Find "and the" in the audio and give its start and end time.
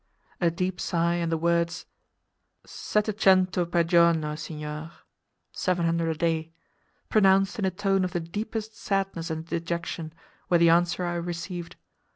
1.21-1.37